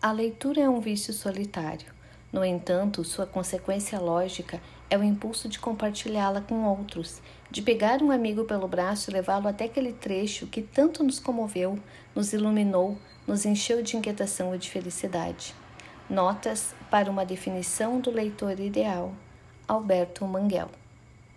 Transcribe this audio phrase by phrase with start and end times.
[0.00, 1.92] A leitura é um vício solitário.
[2.32, 7.20] No entanto, sua consequência lógica é o impulso de compartilhá-la com outros,
[7.50, 11.76] de pegar um amigo pelo braço e levá-lo até aquele trecho que tanto nos comoveu,
[12.14, 15.52] nos iluminou, nos encheu de inquietação e de felicidade.
[16.08, 19.12] Notas para uma definição do leitor ideal.
[19.66, 20.70] Alberto Manguel